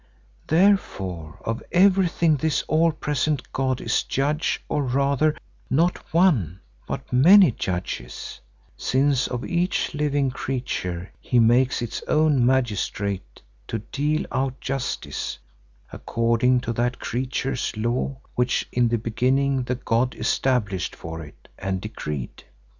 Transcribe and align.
Therefore 0.47 1.37
of 1.45 1.61
everything 1.71 2.35
this 2.37 2.63
all 2.63 2.91
present 2.91 3.53
god 3.53 3.79
is 3.79 4.01
judge, 4.01 4.59
or 4.67 4.81
rather, 4.81 5.37
not 5.69 6.11
one 6.11 6.59
but 6.87 7.13
many 7.13 7.51
judges, 7.51 8.39
since 8.75 9.27
of 9.27 9.45
each 9.45 9.93
living 9.93 10.31
creature 10.31 11.11
he 11.19 11.37
makes 11.37 11.83
its 11.83 12.01
own 12.07 12.43
magistrate 12.43 13.43
to 13.67 13.77
deal 13.77 14.25
out 14.31 14.59
justice 14.59 15.37
according 15.93 16.61
to 16.61 16.73
that 16.73 16.97
creature's 16.97 17.77
law 17.77 18.17
which 18.33 18.67
in 18.71 18.87
the 18.87 18.97
beginning 18.97 19.61
the 19.65 19.75
god 19.75 20.15
established 20.15 20.95
for 20.95 21.23
it 21.23 21.47
and 21.59 21.79
decreed. 21.79 22.43